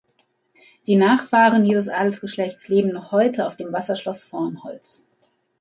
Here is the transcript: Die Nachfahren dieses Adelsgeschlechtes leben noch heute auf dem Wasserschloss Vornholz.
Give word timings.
Die 0.87 0.95
Nachfahren 0.95 1.63
dieses 1.63 1.87
Adelsgeschlechtes 1.87 2.69
leben 2.69 2.89
noch 2.91 3.11
heute 3.11 3.45
auf 3.45 3.55
dem 3.55 3.71
Wasserschloss 3.71 4.23
Vornholz. 4.23 5.05